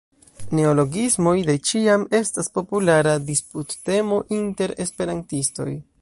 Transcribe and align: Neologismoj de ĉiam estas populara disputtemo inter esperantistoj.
Neologismoj 0.59 1.33
de 1.49 1.55
ĉiam 1.71 2.07
estas 2.21 2.51
populara 2.57 3.15
disputtemo 3.29 4.19
inter 4.39 4.75
esperantistoj. 4.87 5.73